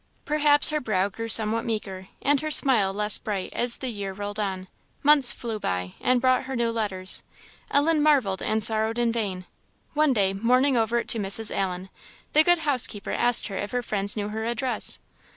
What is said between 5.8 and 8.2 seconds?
and brought her no letters. Ellen